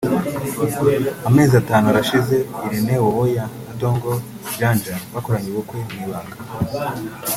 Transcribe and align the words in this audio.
Amezi 1.27 1.53
atanu 1.61 1.85
arashize 1.89 2.35
Irene 2.65 2.95
Uwoya 3.07 3.45
na 3.65 3.73
Dogo 3.81 4.11
Janja 4.57 4.95
bakoranye 5.13 5.47
ubukwe 5.51 5.77
mu 5.89 5.97
ibanga 6.05 6.37